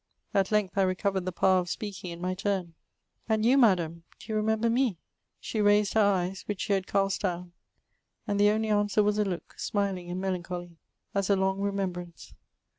[0.33, 2.73] At length I recovered the power of speidang in my turn:^'
[3.29, 4.97] And you, Madam, do you remember me?
[5.39, 7.53] She raised her eyes, which she had cast down,
[8.25, 10.79] and the only answer was a look, smiling and melancholy,
[11.13, 12.33] as a long remembrance.